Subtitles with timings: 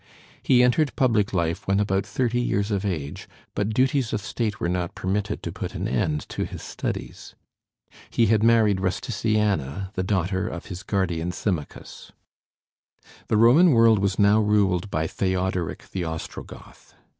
[0.41, 4.67] He entered public life when about thirty years of age, but duties of State were
[4.67, 7.35] not permitted to put an end to his studies.
[8.09, 12.11] He had married Rusticiana, the daughter of his guardian Symmachus.
[12.97, 16.95] [Illustration: BOËTIUS] The Roman world was now ruled by Theodoric the Ostrogoth.